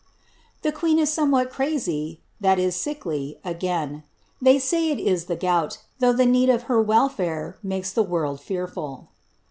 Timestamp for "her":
6.63-6.81